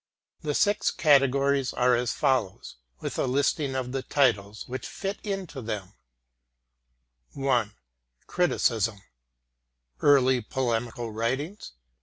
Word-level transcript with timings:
The 0.41 0.55
six 0.55 0.89
categories 0.89 1.73
are 1.73 1.95
as 1.95 2.11
follows, 2.11 2.77
with 3.01 3.19
a 3.19 3.27
listing 3.27 3.75
of 3.75 3.91
the 3.91 4.01
titles 4.01 4.67
which 4.67 4.87
fit 4.87 5.19
into 5.23 5.61
them: 5.61 5.93
1) 7.33 7.75
Criticism: 8.25 9.03
Early 10.01 10.41
Polemical 10.41 11.11
Writings 11.11 11.73
[c. 11.75 11.81